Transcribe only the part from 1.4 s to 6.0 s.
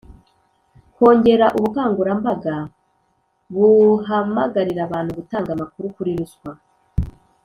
ubukangurambaga buhamagarira abantu gutanga amakuru